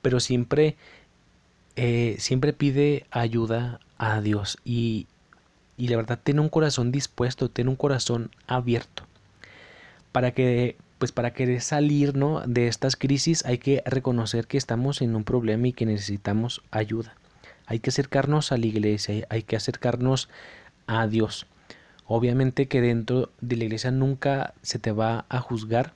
Pero 0.02 0.20
siempre 0.20 0.76
eh, 1.76 2.18
siempre 2.20 2.54
pide 2.54 3.08
ayuda 3.10 3.80
a 3.98 4.22
Dios 4.22 4.60
y, 4.64 5.08
y 5.76 5.88
la 5.88 5.98
verdad 5.98 6.20
tiene 6.24 6.42
un 6.42 6.50
corazón 6.50 6.92
dispuesto, 6.92 7.50
tiene 7.50 7.72
un 7.72 7.76
corazón 7.76 8.30
abierto. 8.46 9.04
Para 10.12 10.32
que, 10.32 10.78
pues 11.00 11.12
para 11.12 11.34
querer 11.34 11.62
salir 11.62 12.16
¿no? 12.16 12.42
de 12.46 12.68
estas 12.68 12.96
crisis 12.96 13.44
hay 13.46 13.58
que 13.58 13.82
reconocer 13.86 14.46
que 14.46 14.58
estamos 14.58 15.02
en 15.02 15.16
un 15.16 15.24
problema 15.24 15.68
y 15.68 15.74
que 15.74 15.88
necesitamos 15.88 16.62
ayuda. 16.70 17.16
Hay 17.66 17.80
que 17.80 17.90
acercarnos 17.90 18.52
a 18.52 18.58
la 18.58 18.66
iglesia, 18.66 19.26
hay 19.30 19.44
que 19.44 19.56
acercarnos 19.56 20.30
a 20.88 21.08
Dios. 21.08 21.48
Obviamente 22.06 22.68
que 22.68 22.82
dentro 22.82 23.32
de 23.42 23.56
la 23.56 23.64
iglesia 23.66 23.92
nunca 23.92 24.54
se 24.62 24.80
te 24.80 24.92
va 24.92 25.26
a 25.30 25.40
juzgar, 25.40 25.94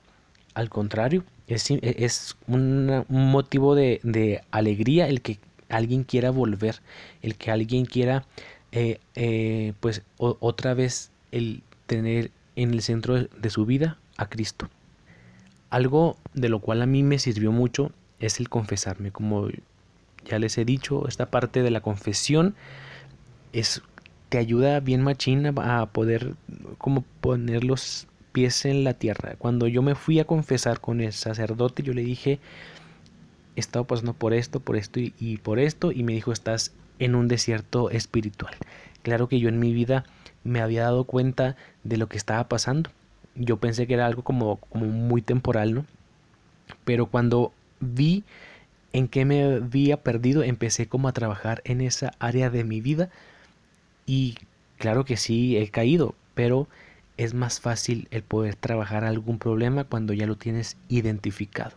al 0.54 0.70
contrario, 0.70 1.24
es, 1.46 1.70
es 1.70 2.36
un, 2.46 3.04
motivo 3.08 3.74
de, 3.74 4.00
de, 4.02 4.42
alegría 4.50 5.06
el 5.08 5.20
que 5.22 5.38
alguien 5.68 6.04
quiera 6.04 6.30
volver, 6.30 6.80
el 7.22 7.36
que 7.36 7.50
alguien 7.50 7.84
quiera 7.84 8.24
eh, 8.70 9.00
eh, 9.14 9.72
pues 9.80 10.02
otra 10.18 10.74
vez 10.74 11.10
el 11.32 11.62
tener 11.86 12.30
en 12.54 12.74
el 12.74 12.82
centro 12.82 13.24
de, 13.24 13.50
su 13.50 13.64
vida 13.64 13.98
a 14.16 14.28
Cristo. 14.28 14.68
Algo 15.70 16.16
de 16.34 16.48
lo 16.48 16.60
cual 16.60 16.82
a 16.82 16.86
mí 16.86 17.02
me 17.02 17.18
sirvió 17.18 17.52
mucho 17.52 17.92
es 18.20 18.40
el 18.40 18.48
confesarme. 18.48 19.10
Como 19.10 19.48
ya 20.28 20.38
les 20.38 20.58
he 20.58 20.64
dicho, 20.64 21.08
esta 21.08 21.26
parte 21.26 21.62
de 21.62 21.70
la 21.70 21.80
confesión 21.80 22.54
es 23.52 23.82
te 24.28 24.38
ayuda 24.38 24.80
bien 24.80 25.02
machina 25.02 25.52
a 25.56 25.86
poder 25.86 26.34
como 26.76 27.02
poner 27.20 27.64
los 27.64 28.06
pies 28.32 28.64
en 28.66 28.84
la 28.84 28.94
tierra. 28.94 29.36
Cuando 29.38 29.66
yo 29.66 29.82
me 29.82 29.94
fui 29.94 30.20
a 30.20 30.26
confesar 30.26 30.80
con 30.80 31.00
el 31.00 31.12
sacerdote, 31.12 31.82
yo 31.82 31.94
le 31.94 32.02
dije, 32.02 32.38
he 33.56 33.84
pasando 33.84 34.12
por 34.12 34.34
esto, 34.34 34.60
por 34.60 34.76
esto 34.76 35.00
y, 35.00 35.38
por 35.38 35.58
esto, 35.58 35.92
y 35.92 36.02
me 36.02 36.12
dijo, 36.12 36.32
estás 36.32 36.72
en 36.98 37.14
un 37.14 37.26
desierto 37.28 37.90
espiritual. 37.90 38.54
Claro 39.02 39.28
que 39.28 39.40
yo 39.40 39.48
en 39.48 39.58
mi 39.58 39.72
vida 39.72 40.04
me 40.44 40.60
había 40.60 40.82
dado 40.82 41.04
cuenta 41.04 41.56
de 41.84 41.96
lo 41.96 42.08
que 42.08 42.18
estaba 42.18 42.48
pasando. 42.48 42.90
Yo 43.34 43.56
pensé 43.56 43.86
que 43.86 43.94
era 43.94 44.06
algo 44.06 44.22
como, 44.22 44.56
como 44.56 44.86
muy 44.86 45.22
temporal, 45.22 45.74
¿no? 45.74 45.86
Pero 46.84 47.06
cuando 47.06 47.52
vi 47.80 48.24
en 48.92 49.08
qué 49.08 49.24
me 49.24 49.42
había 49.42 49.98
perdido, 49.98 50.42
empecé 50.42 50.86
como 50.86 51.08
a 51.08 51.12
trabajar 51.12 51.62
en 51.64 51.80
esa 51.80 52.12
área 52.18 52.50
de 52.50 52.64
mi 52.64 52.80
vida 52.80 53.10
y 54.06 54.36
claro 54.78 55.04
que 55.04 55.16
sí 55.16 55.56
he 55.56 55.68
caído, 55.68 56.14
pero 56.34 56.68
es 57.16 57.34
más 57.34 57.60
fácil 57.60 58.08
el 58.10 58.22
poder 58.22 58.54
trabajar 58.56 59.04
algún 59.04 59.38
problema 59.38 59.84
cuando 59.84 60.12
ya 60.12 60.26
lo 60.26 60.36
tienes 60.36 60.76
identificado 60.88 61.74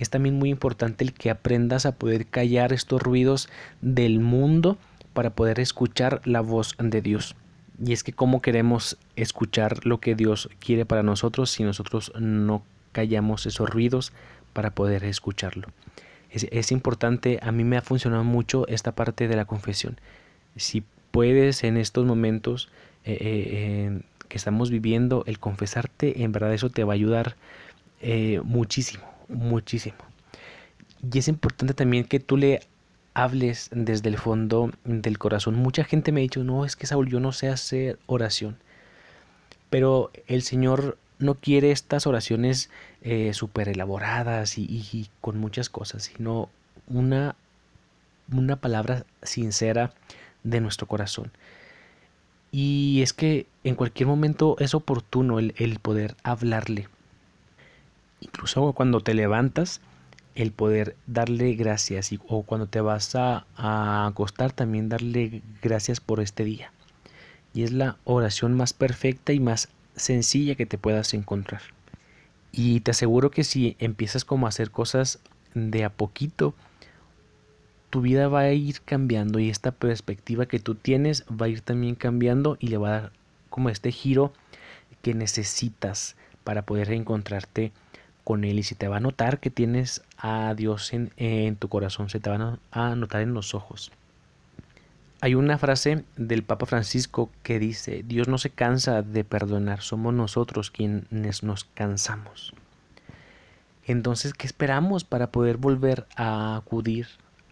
es 0.00 0.08
también 0.08 0.38
muy 0.38 0.48
importante 0.48 1.04
el 1.04 1.12
que 1.12 1.28
aprendas 1.28 1.84
a 1.84 1.92
poder 1.92 2.24
callar 2.24 2.72
estos 2.72 3.02
ruidos 3.02 3.50
del 3.82 4.18
mundo 4.18 4.78
para 5.12 5.28
poder 5.28 5.60
escuchar 5.60 6.22
la 6.24 6.40
voz 6.40 6.74
de 6.78 7.02
Dios. 7.02 7.36
Y 7.84 7.92
es 7.92 8.02
que 8.02 8.14
cómo 8.14 8.40
queremos 8.40 8.96
escuchar 9.16 9.84
lo 9.84 10.00
que 10.00 10.14
Dios 10.14 10.48
quiere 10.58 10.86
para 10.86 11.02
nosotros 11.02 11.50
si 11.50 11.64
nosotros 11.64 12.12
no 12.18 12.62
callamos 12.92 13.44
esos 13.44 13.68
ruidos 13.68 14.14
para 14.54 14.70
poder 14.70 15.04
escucharlo. 15.04 15.68
Es, 16.32 16.70
importante, 16.70 17.40
a 17.42 17.50
mí 17.50 17.64
me 17.64 17.76
ha 17.76 17.82
funcionado 17.82 18.24
mucho 18.24 18.66
esta 18.68 18.92
parte 18.92 19.26
de 19.26 19.36
la 19.36 19.44
confesión. 19.44 19.98
Si 20.56 20.84
puedes 21.10 21.64
en 21.64 21.76
estos 21.76 22.06
momentos 22.06 22.68
eh, 23.04 23.18
eh, 23.20 24.00
que 24.28 24.36
estamos 24.36 24.70
viviendo, 24.70 25.24
el 25.26 25.38
confesarte, 25.38 26.22
en 26.22 26.32
verdad 26.32 26.54
eso 26.54 26.70
te 26.70 26.84
va 26.84 26.92
a 26.92 26.94
ayudar 26.94 27.36
eh, 28.00 28.40
muchísimo 28.44 29.10
muchísimo. 29.30 29.96
Y 31.12 31.18
es 31.18 31.28
importante 31.28 31.74
también 31.74 32.04
que 32.04 32.20
tú 32.20 32.36
le 32.36 32.60
hables 33.14 33.70
desde 33.72 34.08
el 34.08 34.18
fondo 34.18 34.70
del 34.84 35.18
corazón. 35.18 35.54
Mucha 35.54 35.84
gente 35.84 36.12
me 36.12 36.20
ha 36.20 36.22
dicho, 36.22 36.44
no, 36.44 36.64
es 36.64 36.76
que 36.76 36.86
Saúl, 36.86 37.08
yo 37.08 37.20
no 37.20 37.32
sé 37.32 37.48
hacer 37.48 37.98
oración. 38.06 38.58
Pero 39.70 40.10
el 40.26 40.42
Señor 40.42 40.98
no 41.20 41.36
quiere 41.36 41.70
estas 41.70 42.06
oraciones 42.06 42.70
eh, 43.02 43.32
súper 43.32 43.68
elaboradas 43.68 44.58
y, 44.58 45.08
con 45.20 45.38
muchas 45.38 45.70
cosas, 45.70 46.04
sino 46.04 46.48
una, 46.88 47.36
una 48.32 48.56
palabra 48.56 49.06
sincera 49.22 49.92
de 50.42 50.60
nuestro 50.60 50.86
corazón. 50.88 51.30
Y 52.52 53.00
es 53.02 53.12
que 53.12 53.46
en 53.62 53.76
cualquier 53.76 54.08
momento 54.08 54.56
es 54.58 54.74
oportuno 54.74 55.38
el 55.38 55.78
poder 55.80 56.16
hablarle 56.24 56.88
incluso 58.20 58.72
cuando 58.72 59.00
te 59.00 59.14
levantas, 59.14 59.80
el 60.34 60.52
poder 60.52 60.96
darle 61.06 61.54
gracias 61.54 62.12
y, 62.12 62.20
o 62.28 62.42
cuando 62.42 62.66
te 62.66 62.80
vas 62.80 63.14
a, 63.16 63.44
acostar 64.06 64.52
también 64.52 64.88
darle 64.88 65.42
gracias 65.60 66.00
por 66.00 66.20
este 66.20 66.44
día. 66.44 66.72
Y 67.52 67.64
es 67.64 67.72
la 67.72 67.96
oración 68.04 68.56
más 68.56 68.72
perfecta 68.72 69.32
y 69.32 69.40
más 69.40 69.68
sencilla 70.00 70.54
que 70.56 70.66
te 70.66 70.78
puedas 70.78 71.14
encontrar. 71.14 71.62
Y 72.52 72.80
te 72.80 72.90
aseguro 72.90 73.30
que 73.30 73.44
si 73.44 73.76
empiezas 73.78 74.24
como 74.24 74.46
a 74.46 74.48
hacer 74.48 74.70
cosas 74.70 75.20
de 75.54 75.84
a 75.84 75.90
poquito, 75.90 76.54
tu 77.90 78.00
vida 78.00 78.28
va 78.28 78.40
a 78.40 78.52
ir 78.52 78.80
cambiando 78.82 79.38
y 79.38 79.50
esta 79.50 79.72
perspectiva 79.72 80.46
que 80.46 80.60
tú 80.60 80.74
tienes 80.74 81.24
va 81.30 81.46
a 81.46 81.48
ir 81.48 81.60
también 81.60 81.94
cambiando 81.94 82.56
y 82.60 82.68
le 82.68 82.76
va 82.76 82.88
a 82.88 83.00
dar 83.00 83.12
como 83.50 83.68
este 83.68 83.92
giro 83.92 84.32
que 85.02 85.14
necesitas 85.14 86.16
para 86.44 86.62
poder 86.62 86.88
reencontrarte 86.88 87.72
con 88.24 88.44
Él 88.44 88.58
y 88.58 88.62
si 88.62 88.74
te 88.74 88.88
va 88.88 88.98
a 88.98 89.00
notar 89.00 89.40
que 89.40 89.50
tienes 89.50 90.02
a 90.18 90.54
Dios 90.54 90.92
en, 90.92 91.12
en 91.16 91.56
tu 91.56 91.68
corazón, 91.68 92.10
se 92.10 92.20
te 92.20 92.30
va 92.30 92.58
a 92.70 92.94
notar 92.94 93.22
en 93.22 93.34
los 93.34 93.54
ojos. 93.54 93.90
Hay 95.22 95.34
una 95.34 95.58
frase 95.58 96.04
del 96.16 96.42
Papa 96.42 96.64
Francisco 96.64 97.30
que 97.42 97.58
dice, 97.58 98.02
Dios 98.06 98.26
no 98.26 98.38
se 98.38 98.48
cansa 98.48 99.02
de 99.02 99.22
perdonar, 99.22 99.82
somos 99.82 100.14
nosotros 100.14 100.70
quienes 100.70 101.42
nos 101.42 101.64
cansamos. 101.64 102.54
Entonces, 103.84 104.32
¿qué 104.32 104.46
esperamos 104.46 105.04
para 105.04 105.30
poder 105.30 105.58
volver 105.58 106.06
a 106.16 106.56
acudir 106.56 107.06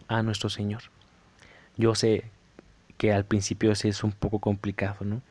a 0.07 0.23
nuestro 0.23 0.49
Señor? 0.49 0.81
Yo 1.77 1.93
sé 1.93 2.23
que 2.97 3.13
al 3.13 3.23
principio 3.23 3.71
es 3.71 4.03
un 4.03 4.13
poco 4.13 4.39
complicado, 4.39 5.05
¿no? 5.05 5.21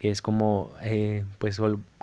Es 0.00 0.20
como, 0.20 0.72
eh, 0.82 1.24
pues, 1.38 1.62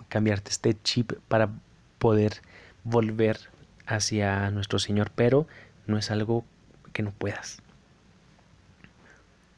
cambiarte 0.10 0.50
este 0.50 0.76
chip 0.82 1.14
para 1.28 1.52
poder 2.00 2.42
volver 2.84 3.38
hacia 3.86 4.50
nuestro 4.50 4.80
Señor, 4.80 5.12
pero 5.14 5.46
no 5.86 6.00
es 6.00 6.10
algo 6.10 6.46
que 6.94 7.04
no 7.04 7.12
puedas. 7.12 7.62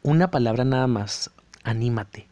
Una 0.02 0.32
palabra 0.32 0.64
nada 0.64 0.88
más, 0.88 1.30
anímate. 1.64 2.28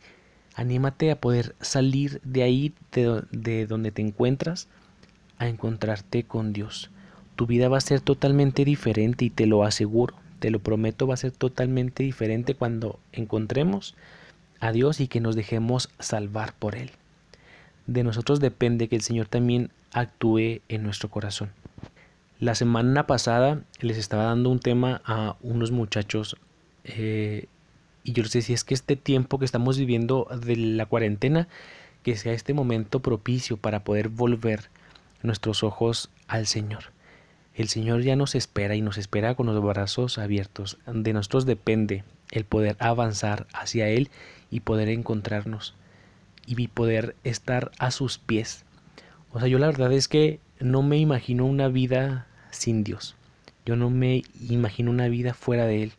Anímate 0.56 1.12
a 1.12 1.20
poder 1.20 1.54
salir 1.60 2.22
de 2.24 2.44
ahí, 2.44 2.74
de, 2.94 3.68
donde 3.68 3.92
te 3.92 4.02
encuentras, 4.02 4.70
a 5.38 5.50
encontrarte 5.50 6.24
con 6.24 6.54
Dios. 6.54 6.92
Tu 7.36 7.46
vida 7.46 7.68
va 7.68 7.78
a 7.78 7.82
ser 7.82 8.00
totalmente 8.00 8.64
diferente 8.64 9.26
y 9.26 9.30
te 9.30 9.48
lo 9.48 9.66
aseguro, 9.66 10.16
te 10.40 10.50
lo 10.50 10.60
prometo, 10.60 11.08
va 11.08 11.16
a 11.16 11.18
ser 11.18 11.32
totalmente 11.32 12.04
diferente 12.04 12.56
cuando 12.56 13.00
encontremos 13.12 13.96
a 14.62 14.72
Dios 14.72 15.02
y 15.02 15.10
que 15.10 15.20
nos 15.20 15.36
dejemos 15.36 15.90
salvar 16.00 16.54
por 16.54 16.76
Él. 16.76 16.92
De 17.86 18.06
nosotros 18.06 18.40
depende 18.40 18.88
que 18.88 18.96
el 18.96 19.02
Señor 19.02 19.28
también 19.28 19.72
actúe 19.92 20.62
en 20.70 20.84
nuestro 20.84 21.10
corazón. 21.10 21.52
La 22.40 22.56
semana 22.56 23.08
pasada 23.08 23.62
les 23.82 23.98
estaba 23.98 24.24
dando 24.24 24.50
un 24.52 24.60
tema 24.60 25.02
a 25.06 25.36
unos 25.42 25.72
muchachos 25.72 26.38
eh, 26.86 27.48
y 28.08 28.14
yo 28.14 28.24
les 28.24 28.32
decía, 28.32 28.56
es 28.56 28.64
que 28.64 28.74
este 28.74 28.96
tiempo 28.96 29.38
que 29.38 29.44
estamos 29.44 29.78
viviendo 29.78 30.30
de 30.42 30.56
la 30.56 30.86
cuarentena, 30.86 31.50
que 32.04 32.16
sea 32.16 32.32
este 32.32 32.54
momento 32.54 33.02
propicio 33.02 33.58
para 33.58 33.84
poder 33.84 34.08
volver 34.08 34.70
nuestros 35.24 35.62
ojos 35.62 36.10
al 36.26 36.48
Señor. 36.48 36.86
El 37.54 37.68
Señor 37.68 38.04
ya 38.04 38.16
nos 38.16 38.34
espera 38.34 38.76
y 38.76 38.82
nos 38.82 38.98
espera 38.98 39.36
con 39.36 39.48
los 39.48 39.62
brazos 39.62 40.20
abiertos. 40.20 40.78
De 40.86 41.12
nosotros 41.12 41.46
depende 41.46 42.06
el 42.32 42.46
poder 42.46 42.78
avanzar 42.80 43.46
hacia 43.52 43.90
Él 43.90 44.10
y 44.50 44.62
poder 44.62 44.88
encontrarnos 44.88 45.76
y 46.46 46.66
poder 46.70 47.18
estar 47.26 47.74
a 47.78 47.92
sus 47.92 48.20
pies. 48.20 48.64
O 49.34 49.40
sea, 49.40 49.50
yo 49.50 49.60
la 49.60 49.68
verdad 49.68 49.92
es 49.92 50.08
que 50.08 50.40
no 50.62 50.82
me 50.82 50.98
imagino 50.98 51.46
una 51.46 51.68
vida 51.68 52.28
sin 52.52 52.86
Dios. 52.86 53.18
Yo 53.66 53.76
no 53.76 53.90
me 53.90 54.24
imagino 54.50 54.92
una 54.92 55.10
vida 55.10 55.34
fuera 55.34 55.66
de 55.66 55.84
Él. 55.84 55.92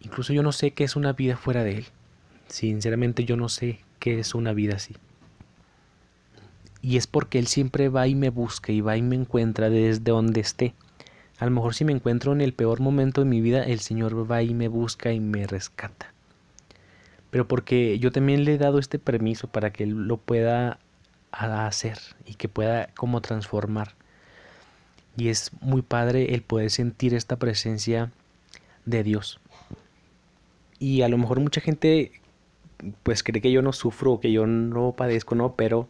Incluso 0.00 0.32
yo 0.32 0.42
no 0.42 0.52
sé 0.52 0.72
qué 0.72 0.84
es 0.84 0.96
una 0.96 1.12
vida 1.12 1.36
fuera 1.36 1.64
de 1.64 1.78
Él. 1.78 1.86
Sinceramente 2.48 3.24
yo 3.24 3.36
no 3.36 3.48
sé 3.48 3.80
qué 3.98 4.18
es 4.20 4.34
una 4.34 4.52
vida 4.52 4.76
así. 4.76 4.94
Y 6.80 6.96
es 6.96 7.06
porque 7.06 7.38
Él 7.38 7.46
siempre 7.46 7.88
va 7.88 8.06
y 8.06 8.14
me 8.14 8.30
busca 8.30 8.72
y 8.72 8.80
va 8.80 8.96
y 8.96 9.02
me 9.02 9.16
encuentra 9.16 9.68
desde 9.68 10.10
donde 10.10 10.40
esté. 10.40 10.74
A 11.38 11.44
lo 11.44 11.50
mejor 11.50 11.74
si 11.74 11.84
me 11.84 11.92
encuentro 11.92 12.32
en 12.32 12.40
el 12.40 12.52
peor 12.52 12.80
momento 12.80 13.20
de 13.20 13.26
mi 13.26 13.40
vida, 13.40 13.62
el 13.62 13.80
Señor 13.80 14.30
va 14.30 14.42
y 14.42 14.54
me 14.54 14.68
busca 14.68 15.12
y 15.12 15.20
me 15.20 15.46
rescata. 15.46 16.12
Pero 17.30 17.46
porque 17.46 17.98
yo 17.98 18.10
también 18.10 18.44
le 18.44 18.54
he 18.54 18.58
dado 18.58 18.78
este 18.78 18.98
permiso 18.98 19.48
para 19.48 19.72
que 19.72 19.84
Él 19.84 19.90
lo 19.90 20.16
pueda 20.16 20.78
hacer 21.30 21.98
y 22.24 22.34
que 22.34 22.48
pueda 22.48 22.88
como 22.94 23.20
transformar. 23.20 23.94
Y 25.16 25.28
es 25.28 25.50
muy 25.60 25.82
padre 25.82 26.34
el 26.34 26.42
poder 26.42 26.70
sentir 26.70 27.14
esta 27.14 27.36
presencia 27.36 28.10
de 28.86 29.02
Dios. 29.02 29.40
Y 30.78 31.02
a 31.02 31.08
lo 31.08 31.18
mejor 31.18 31.40
mucha 31.40 31.60
gente 31.60 32.12
pues 33.02 33.22
cree 33.22 33.42
que 33.42 33.52
yo 33.52 33.62
no 33.62 33.72
sufro, 33.72 34.20
que 34.20 34.32
yo 34.32 34.46
no 34.46 34.92
padezco, 34.92 35.34
no, 35.34 35.54
pero 35.54 35.88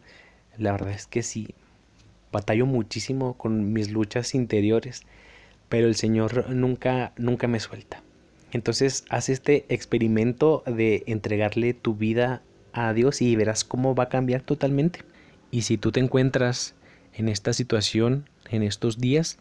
la 0.57 0.71
verdad 0.71 0.91
es 0.91 1.07
que 1.07 1.23
sí, 1.23 1.53
batallo 2.31 2.65
muchísimo 2.65 3.35
con 3.35 3.73
mis 3.73 3.91
luchas 3.91 4.35
interiores, 4.35 5.03
pero 5.69 5.87
el 5.87 5.95
Señor 5.95 6.49
nunca, 6.49 7.13
nunca 7.17 7.47
me 7.47 7.59
suelta. 7.59 8.01
Entonces 8.51 9.05
haz 9.09 9.29
este 9.29 9.65
experimento 9.69 10.63
de 10.65 11.03
entregarle 11.05 11.73
tu 11.73 11.95
vida 11.95 12.41
a 12.73 12.93
Dios 12.93 13.21
y 13.21 13.35
verás 13.35 13.63
cómo 13.63 13.93
va 13.93 14.05
a 14.05 14.09
cambiar 14.09 14.41
totalmente. 14.41 15.01
Y 15.51 15.63
si 15.63 15.77
tú 15.77 15.91
te 15.91 15.99
encuentras 15.99 16.75
en 17.13 17.29
esta 17.29 17.53
situación, 17.53 18.27
en 18.49 18.63
estos 18.63 18.99
días, 18.99 19.37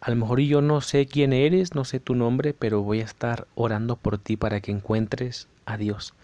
a 0.00 0.10
lo 0.10 0.16
mejor 0.16 0.40
yo 0.40 0.62
no 0.62 0.80
sé 0.80 1.06
quién 1.06 1.32
eres, 1.32 1.74
no 1.74 1.84
sé 1.84 2.00
tu 2.00 2.14
nombre, 2.14 2.54
pero 2.54 2.82
voy 2.82 3.00
a 3.00 3.04
estar 3.04 3.46
orando 3.54 3.96
por 3.96 4.18
ti 4.18 4.36
para 4.36 4.60
que 4.60 4.70
encuentres 4.70 5.48
a 5.66 5.76
Dios 5.76 6.14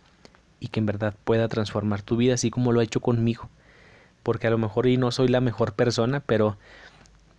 y 0.61 0.69
que 0.69 0.81
en 0.81 0.87
verdad 0.87 1.15
pueda 1.25 1.49
transformar 1.49 2.03
tu 2.03 2.17
vida 2.17 2.35
así 2.35 2.51
como 2.51 2.73
lo 2.73 2.81
ha 2.81 2.85
hecho 2.85 3.01
conmigo. 3.01 3.51
Porque 4.23 4.47
a 4.47 4.51
lo 4.51 4.59
mejor 4.59 4.87
y 4.87 4.97
no 4.97 5.11
soy 5.11 5.29
la 5.29 5.41
mejor 5.41 5.75
persona, 5.75 6.21
pero 6.21 6.57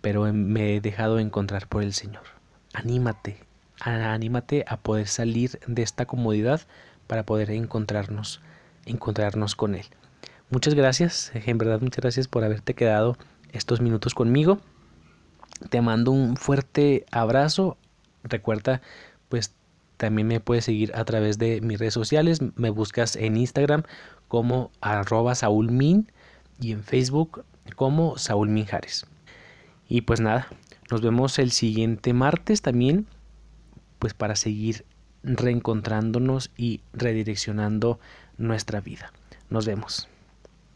pero 0.00 0.32
me 0.32 0.76
he 0.76 0.80
dejado 0.80 1.18
encontrar 1.18 1.66
por 1.66 1.82
el 1.82 1.92
Señor. 1.92 2.22
Anímate, 2.72 3.38
anímate 3.80 4.64
a 4.68 4.76
poder 4.76 5.08
salir 5.08 5.58
de 5.66 5.82
esta 5.82 6.06
comodidad 6.06 6.60
para 7.06 7.24
poder 7.24 7.50
encontrarnos, 7.50 8.40
encontrarnos 8.86 9.56
con 9.56 9.74
él. 9.74 9.86
Muchas 10.50 10.74
gracias, 10.74 11.32
en 11.34 11.58
verdad 11.58 11.80
muchas 11.80 12.00
gracias 12.00 12.28
por 12.28 12.44
haberte 12.44 12.74
quedado 12.74 13.16
estos 13.52 13.80
minutos 13.80 14.14
conmigo. 14.14 14.60
Te 15.70 15.80
mando 15.80 16.12
un 16.12 16.36
fuerte 16.36 17.04
abrazo. 17.10 17.76
Recuerda, 18.24 18.80
pues 19.28 19.54
también 19.96 20.28
me 20.28 20.40
puedes 20.40 20.64
seguir 20.64 20.94
a 20.94 21.04
través 21.04 21.38
de 21.38 21.60
mis 21.60 21.78
redes 21.78 21.94
sociales. 21.94 22.40
Me 22.56 22.70
buscas 22.70 23.16
en 23.16 23.36
Instagram 23.36 23.82
como 24.28 24.70
arroba 24.80 25.34
saulmin 25.34 26.10
y 26.60 26.72
en 26.72 26.82
Facebook 26.82 27.44
como 27.76 28.18
Saúl 28.18 28.48
Minjares. 28.48 29.06
Y 29.88 30.02
pues 30.02 30.20
nada, 30.20 30.48
nos 30.90 31.00
vemos 31.02 31.38
el 31.38 31.50
siguiente 31.50 32.12
martes 32.12 32.62
también, 32.62 33.06
pues 33.98 34.14
para 34.14 34.36
seguir 34.36 34.84
reencontrándonos 35.22 36.50
y 36.56 36.80
redireccionando 36.92 37.98
nuestra 38.36 38.80
vida. 38.80 39.12
Nos 39.50 39.66
vemos. 39.66 40.08